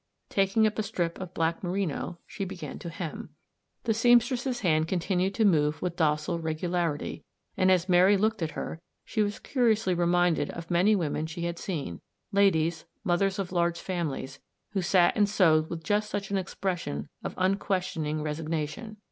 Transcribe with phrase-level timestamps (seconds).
[0.31, 3.29] Taking up a strip of black merino, she began to hem.
[3.83, 7.23] The seamstress' hand continued to move with docile regularity,
[7.55, 11.59] and, as Mary looked at her, she was curiously reminded of many women she had
[11.59, 12.01] seen:
[12.31, 14.39] ladies, mothers of large families,
[14.71, 18.97] who sat and sewed with just such an expression of unquestioning resigna tion.